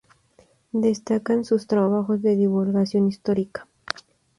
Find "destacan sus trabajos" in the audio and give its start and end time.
0.71-2.23